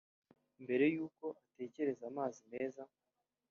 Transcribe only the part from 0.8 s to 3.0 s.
y’uko utekereza amazi meza